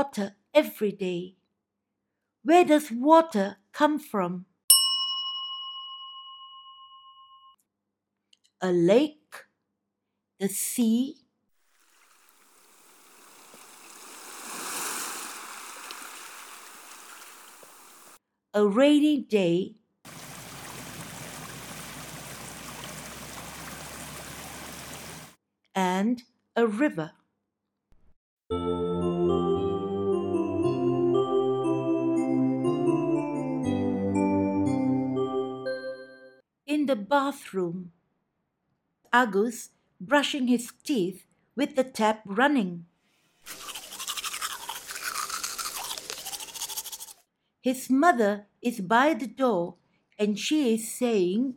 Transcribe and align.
water 0.00 0.34
every 0.54 0.92
day. 0.92 1.34
Where 2.42 2.64
does 2.64 2.90
water 2.90 3.58
come 3.70 3.98
from? 3.98 4.46
A 8.62 8.72
lake, 8.72 9.34
the 10.38 10.48
sea, 10.48 11.16
a 18.54 18.66
rainy 18.66 19.20
day, 19.20 19.74
and 25.74 26.22
a 26.56 26.66
river. 26.66 27.12
The 36.90 36.96
bathroom, 36.96 37.92
Agus 39.12 39.70
brushing 40.00 40.48
his 40.48 40.72
teeth 40.82 41.24
with 41.54 41.76
the 41.76 41.84
tap 41.84 42.20
running. 42.26 42.84
His 47.62 47.88
mother 47.90 48.46
is 48.60 48.80
by 48.80 49.14
the 49.14 49.28
door 49.28 49.76
and 50.18 50.36
she 50.36 50.74
is 50.74 50.90
saying, 50.90 51.54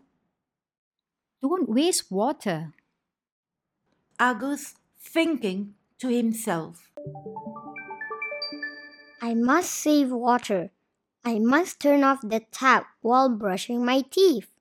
Don't 1.41 1.67
waste 1.67 2.11
water. 2.11 2.73
Agus 4.19 4.75
thinking 4.99 5.73
to 5.97 6.09
himself, 6.09 6.91
I 9.19 9.33
must 9.33 9.71
save 9.71 10.11
water. 10.11 10.69
I 11.25 11.39
must 11.39 11.79
turn 11.79 12.03
off 12.03 12.19
the 12.21 12.41
tap 12.51 12.85
while 13.01 13.29
brushing 13.29 13.83
my 13.83 14.01
teeth. 14.01 14.52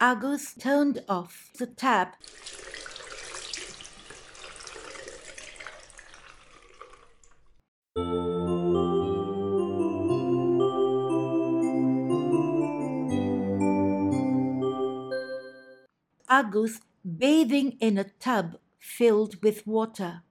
Agus 0.00 0.54
turned 0.54 1.02
off 1.08 1.50
the 1.58 1.66
tap. 1.66 2.14
Agus 16.30 16.80
bathing 17.04 17.72
in 17.80 17.98
a 17.98 18.04
tub 18.04 18.56
filled 18.78 19.42
with 19.42 19.66
water. 19.66 20.22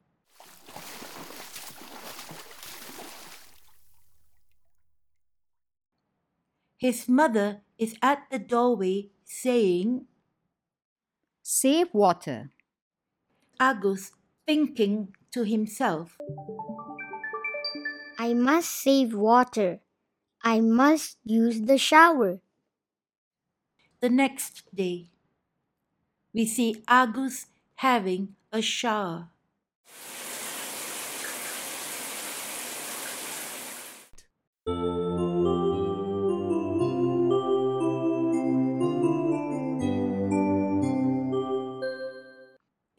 His 6.78 7.10
mother 7.10 7.64
is 7.78 7.98
at 8.02 8.30
the 8.32 8.40
doorway 8.40 9.10
saying, 9.28 10.06
Save 11.44 11.94
water. 11.94 12.50
Agus 13.60 14.12
thinking 14.46 15.16
to 15.32 15.44
himself, 15.44 16.18
I 18.18 18.34
must 18.34 18.72
save 18.72 19.14
water. 19.14 19.82
I 20.42 20.62
must 20.62 21.18
use 21.26 21.62
the 21.62 21.78
shower. 21.78 22.40
The 24.00 24.10
next 24.10 24.64
day, 24.74 25.10
we 26.34 26.46
see 26.46 26.84
Agus 26.88 27.48
having 27.76 28.36
a 28.52 28.62
shower. 28.62 29.30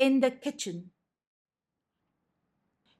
In 0.09 0.21
the 0.21 0.31
kitchen, 0.31 0.89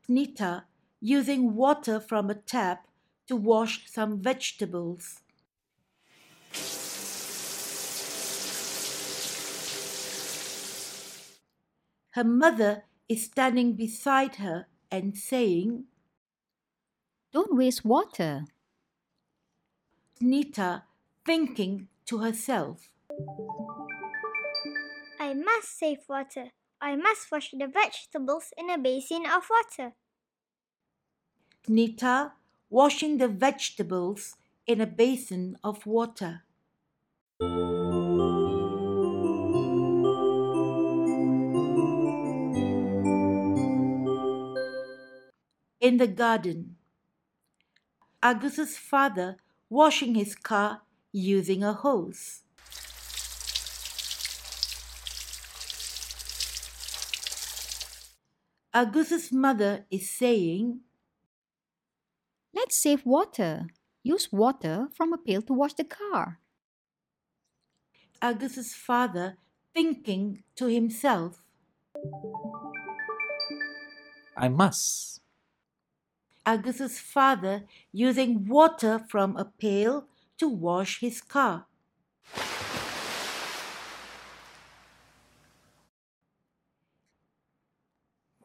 Nita 0.09 0.65
using 1.01 1.55
water 1.55 2.01
from 2.01 2.29
a 2.29 2.35
tap 2.35 2.87
to 3.29 3.35
wash 3.35 3.91
some 3.91 4.21
vegetables. 4.21 5.23
Her 12.11 12.25
mother 12.25 12.85
is 13.09 13.25
standing 13.25 13.73
beside 13.73 14.35
her 14.35 14.67
and 14.91 15.17
saying, 15.17 15.85
Don't 17.33 17.57
waste 17.57 17.87
water. 17.87 18.45
Nita 20.21 20.83
thinking 21.25 21.89
to 22.05 22.19
herself, 22.19 22.91
I 25.19 25.33
must 25.33 25.79
save 25.79 26.01
water. 26.07 26.51
I 26.81 26.95
must 26.95 27.31
wash 27.33 27.51
the 27.51 27.67
vegetables 27.67 28.53
in 28.57 28.71
a 28.71 28.79
basin 28.79 29.27
of 29.27 29.49
water. 29.51 29.95
Nita 31.67 32.33
washing 32.71 33.19
the 33.19 33.27
vegetables 33.27 34.37
in 34.67 34.81
a 34.81 34.87
basin 34.87 35.57
of 35.65 35.87
water. 35.87 36.43
In 45.81 45.97
the 45.97 46.07
garden, 46.07 46.77
Agus's 48.23 48.77
father 48.77 49.37
washing 49.69 50.15
his 50.15 50.37
car 50.37 50.83
using 51.13 51.65
a 51.65 51.73
hose. 51.73 52.43
Agus's 58.79 59.33
mother 59.33 59.87
is 59.91 60.09
saying, 60.09 60.79
Let's 62.55 62.77
save 62.77 63.05
water. 63.05 63.67
Use 64.05 64.31
water 64.31 64.87
from 64.95 65.13
a 65.13 65.19
pail 65.19 65.43
to 65.43 65.53
wash 65.53 65.75
the 65.75 65.83
car. 65.83 66.39
Agus's 68.23 68.75
father 68.75 69.37
thinking 69.75 70.45
to 70.55 70.67
himself, 70.67 71.43
I 74.37 74.47
must. 74.49 75.23
Agus's 76.47 77.01
father 77.01 77.65
using 77.91 78.47
water 78.47 79.03
from 79.11 79.37
a 79.37 79.45
pail 79.45 80.07
to 80.39 80.47
wash 80.49 81.01
his 81.01 81.21
car. 81.21 81.67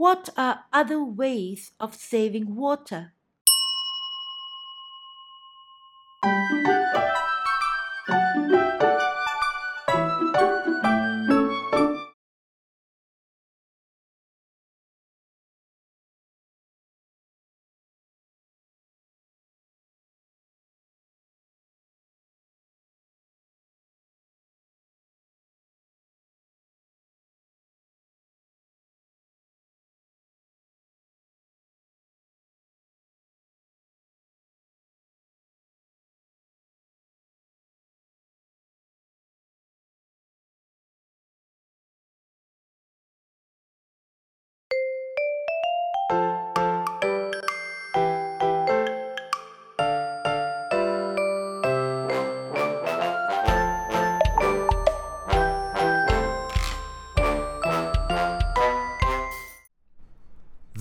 What 0.04 0.28
are 0.36 0.66
other 0.74 1.02
ways 1.02 1.72
of 1.80 1.96
saving 1.96 2.56
water? 2.56 3.14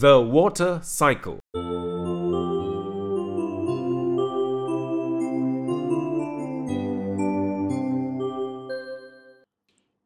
The 0.03 0.21
water 0.21 0.81
cycle. 0.83 1.39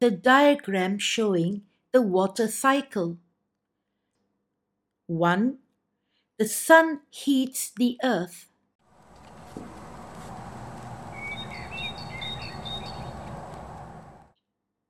The 0.01 0.11
diagram 0.11 0.99
showing 0.99 1.63
the 1.93 2.03
water 2.03 2.47
cycle. 2.47 3.17
1. 5.07 5.57
The 6.37 6.47
sun 6.47 7.01
heats 7.09 7.73
the 7.75 7.99
earth. 8.05 8.51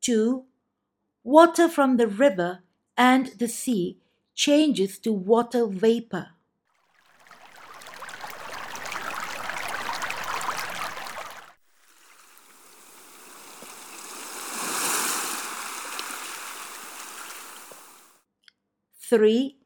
Two, 0.01 0.47
water 1.23 1.69
from 1.69 1.97
the 1.97 2.09
river 2.09 2.65
and 2.97 3.27
the 3.39 3.47
sea 3.47 4.01
changes 4.37 4.99
to 4.99 5.13
water 5.13 5.67
vapor. 5.67 6.29
Three, 19.01 19.57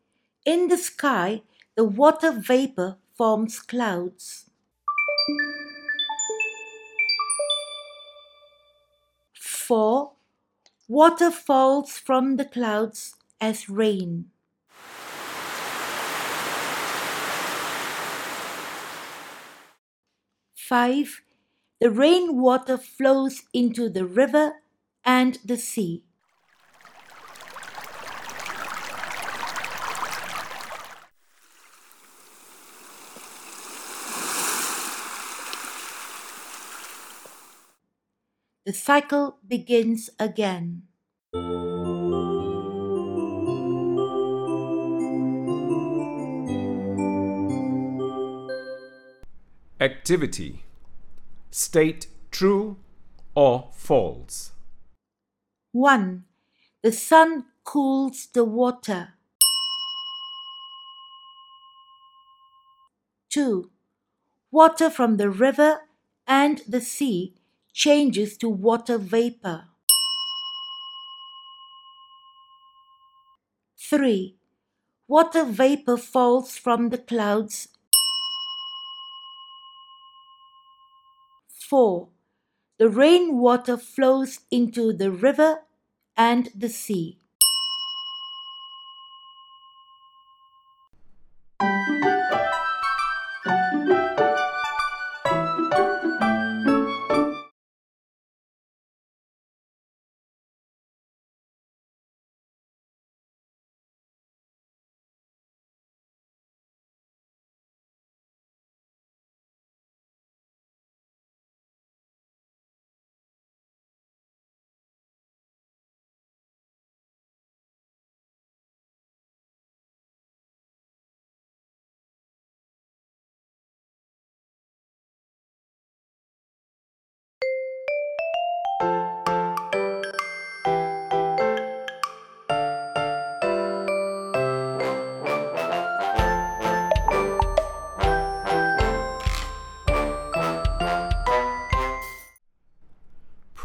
in 0.44 0.68
the 0.68 0.78
sky, 0.78 1.42
the 1.74 1.84
water 1.84 2.30
vapor 2.30 2.96
forms 3.16 3.58
clouds. 3.58 4.50
Four, 9.34 10.12
water 10.86 11.30
falls 11.30 11.98
from 11.98 12.36
the 12.36 12.44
clouds 12.44 13.16
as 13.40 13.68
rain. 13.68 14.30
Five, 20.70 21.22
the 21.80 21.90
rainwater 21.90 22.78
flows 22.78 23.42
into 23.52 23.88
the 23.88 24.06
river 24.06 24.62
and 25.04 25.36
the 25.44 25.56
sea. 25.56 26.04
The 38.64 38.72
cycle 38.72 39.38
begins 39.48 40.08
again. 40.20 40.82
Activity. 49.82 50.62
State 51.50 52.06
true 52.30 52.76
or 53.34 53.70
false. 53.72 54.52
1. 55.72 56.24
The 56.82 56.92
sun 56.92 57.46
cools 57.64 58.28
the 58.34 58.44
water. 58.44 59.14
2. 63.30 63.70
Water 64.50 64.90
from 64.90 65.16
the 65.16 65.30
river 65.30 65.80
and 66.26 66.60
the 66.68 66.82
sea 66.82 67.34
changes 67.72 68.36
to 68.36 68.50
water 68.50 68.98
vapor. 68.98 69.64
3. 73.78 74.36
Water 75.08 75.44
vapor 75.44 75.96
falls 75.96 76.58
from 76.58 76.90
the 76.90 76.98
clouds. 76.98 77.68
4. 81.70 82.08
The 82.78 82.88
rainwater 82.90 83.76
flows 83.76 84.40
into 84.50 84.92
the 84.92 85.10
river 85.12 85.62
and 86.16 86.50
the 86.54 86.68
sea. 86.68 87.20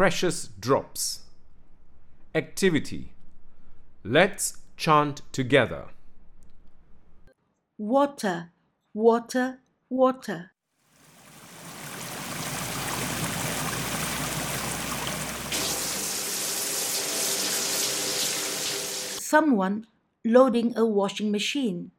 Precious 0.05 0.49
drops. 0.59 1.21
Activity. 2.35 3.13
Let's 4.03 4.57
chant 4.77 5.23
together. 5.31 5.85
Water, 7.79 8.51
water, 8.93 9.61
water. 9.89 10.51
Someone 19.19 19.87
loading 20.23 20.77
a 20.77 20.85
washing 20.85 21.31
machine. 21.31 21.89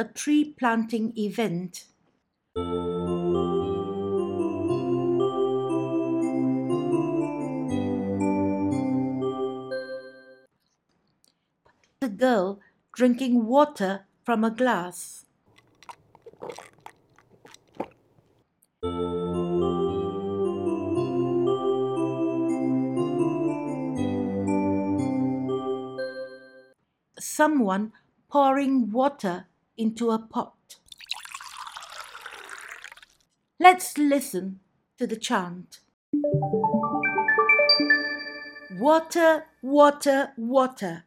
A 0.00 0.04
tree 0.04 0.54
planting 0.56 1.12
event. 1.16 1.86
A 12.00 12.08
girl 12.08 12.60
drinking 12.92 13.46
water 13.46 14.06
from 14.24 14.44
a 14.44 14.52
glass. 14.52 15.24
Someone 27.18 27.92
pouring 28.28 28.92
water 28.92 29.48
into 29.78 30.10
a 30.10 30.18
pot. 30.18 30.76
Let's 33.60 33.96
listen 33.96 34.60
to 34.98 35.06
the 35.06 35.16
chant. 35.16 35.80
Water, 38.78 39.46
water, 39.62 40.32
water. 40.36 41.04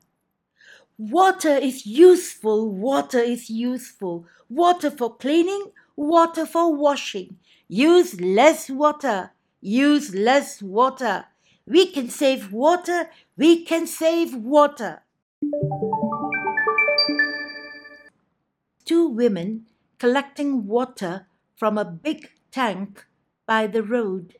Water 0.97 1.55
is 1.55 1.85
useful, 1.85 2.69
water 2.71 3.19
is 3.19 3.49
useful. 3.49 4.25
Water 4.49 4.91
for 4.91 5.15
cleaning, 5.15 5.71
water 5.95 6.45
for 6.45 6.73
washing. 6.73 7.37
Use 7.67 8.19
less 8.19 8.69
water, 8.69 9.31
use 9.61 10.13
less 10.13 10.61
water. 10.61 11.25
We 11.65 11.91
can 11.91 12.09
save 12.09 12.51
water, 12.51 13.09
we 13.37 13.63
can 13.63 13.87
save 13.87 14.35
water. 14.35 15.03
Two 18.91 19.07
women 19.07 19.67
collecting 19.99 20.67
water 20.67 21.27
from 21.55 21.77
a 21.77 21.85
big 21.85 22.29
tank 22.51 23.05
by 23.45 23.65
the 23.65 23.81
road. 23.81 24.35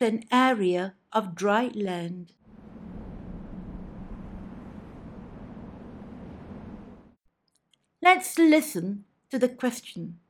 An 0.00 0.24
area 0.32 0.94
of 1.12 1.36
dry 1.36 1.70
land. 1.76 2.32
Let's 8.02 8.38
listen 8.38 9.06
to 9.30 9.38
the 9.38 9.48
question. 9.48 10.20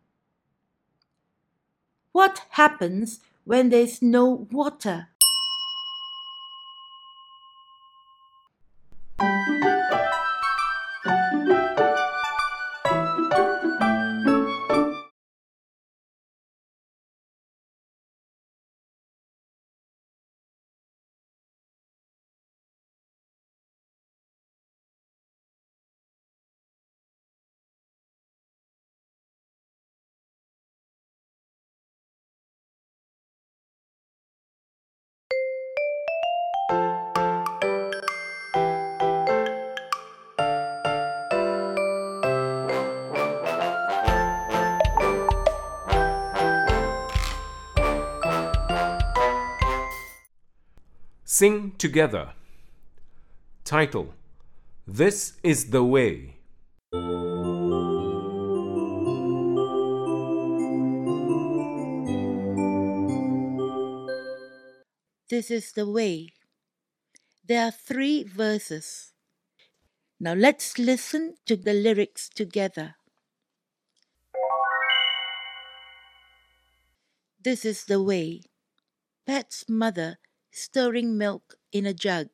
What 2.13 2.47
happens 2.51 3.21
when 3.45 3.69
there's 3.69 4.01
no 4.01 4.47
water? 4.51 5.09
Sing 51.35 51.73
together. 51.79 52.35
Title 53.65 54.13
This 54.87 55.33
is 55.43 55.71
the 55.71 55.83
Way. 55.83 56.37
This 65.31 65.51
is 65.51 65.73
the 65.73 65.89
way. 65.89 66.35
There 67.49 67.65
are 67.65 67.71
three 67.71 68.25
verses. 68.25 69.15
Now 70.21 70.35
let's 70.35 70.79
listen 70.79 71.37
to 71.47 71.57
the 71.57 71.73
lyrics 71.73 72.29
together. 72.29 72.97
This 77.43 77.65
is 77.65 77.87
the 77.87 78.03
way. 78.03 78.43
Pat's 79.27 79.65
mother 79.67 80.19
stirring 80.53 81.17
milk 81.17 81.57
in 81.73 81.87
a 81.87 81.95
jug. 81.95 82.29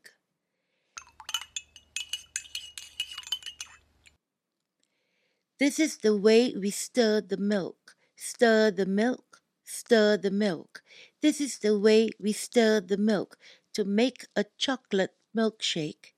This 5.59 5.79
is 5.81 5.99
the 5.99 6.17
way 6.17 6.55
we 6.55 6.71
stir 6.71 7.21
the 7.21 7.37
milk. 7.37 7.97
Stir 8.15 8.73
the 8.73 8.87
milk, 8.87 9.43
stir 9.65 10.17
the 10.17 10.31
milk. 10.31 10.83
This 11.23 11.41
is 11.41 11.59
the 11.59 11.79
way 11.79 12.11
we 12.21 12.33
stir 12.33 12.81
the 12.81 12.97
milk 12.97 13.39
to 13.75 13.85
make 13.85 14.27
a 14.35 14.45
chocolate 14.57 15.15
milkshake. 15.37 16.15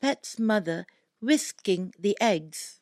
Pat's 0.00 0.38
mother 0.38 0.86
whisking 1.20 1.94
the 1.98 2.16
eggs. 2.20 2.80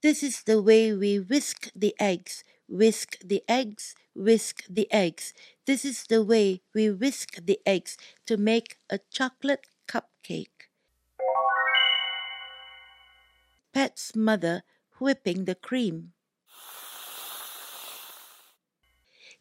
This 0.00 0.22
is 0.22 0.44
the 0.44 0.62
way 0.62 0.92
we 0.92 1.18
whisk 1.18 1.70
the 1.74 1.92
eggs, 1.98 2.44
whisk 2.68 3.18
the 3.18 3.42
eggs, 3.48 3.96
whisk 4.14 4.62
the 4.70 4.86
eggs. 4.92 5.34
This 5.66 5.84
is 5.84 6.04
the 6.04 6.22
way 6.22 6.62
we 6.72 6.88
whisk 6.88 7.44
the 7.44 7.58
eggs 7.66 7.98
to 8.26 8.36
make 8.36 8.78
a 8.88 9.00
chocolate 9.10 9.66
cupcake. 9.88 10.70
Pat's 13.72 14.14
mother 14.14 14.62
whipping 15.00 15.46
the 15.46 15.56
cream. 15.56 16.12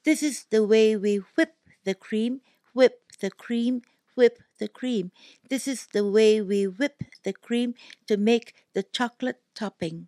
This 0.04 0.24
is 0.24 0.46
the 0.50 0.66
way 0.66 0.98
we 0.98 1.18
whip 1.38 1.54
the 1.84 1.94
cream, 1.94 2.42
whip 2.74 3.04
the 3.22 3.30
cream, 3.30 3.84
whip 4.16 4.40
the 4.58 4.68
cream. 4.68 5.12
This 5.48 5.68
is 5.68 5.86
the 5.94 6.10
way 6.10 6.42
we 6.42 6.66
whip 6.66 7.04
the 7.24 7.34
cream 7.34 7.76
to 8.08 8.18
make 8.18 8.56
the 8.74 8.82
chocolate 8.82 9.42
topping. 9.54 10.08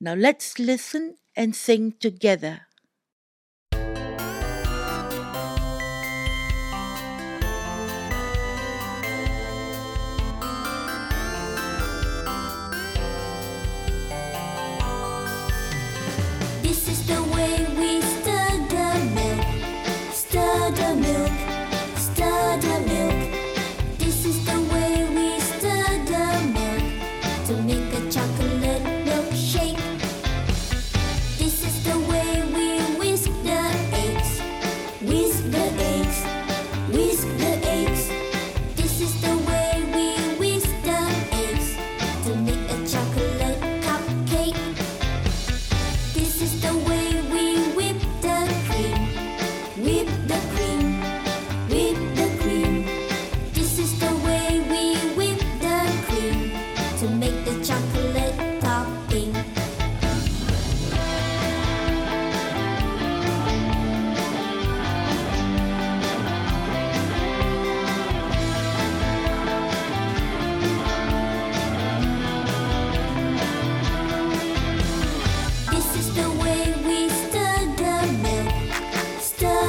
Now 0.00 0.14
let's 0.14 0.58
listen 0.60 1.16
and 1.34 1.54
sing 1.56 1.94
together. 1.98 2.68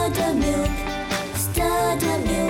Stutter 0.06 0.36
milk, 0.36 0.70
stutter 1.36 2.20
milk. 2.28 2.45